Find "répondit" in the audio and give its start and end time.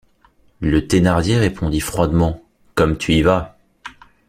1.37-1.79